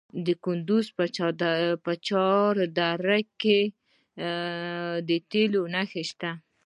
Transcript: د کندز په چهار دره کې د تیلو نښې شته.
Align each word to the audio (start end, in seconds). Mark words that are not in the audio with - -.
د 0.25 0.27
کندز 0.45 0.85
په 1.85 1.93
چهار 2.07 2.53
دره 2.77 3.19
کې 3.41 3.59
د 5.07 5.09
تیلو 5.31 5.61
نښې 5.73 6.03
شته. 6.09 6.31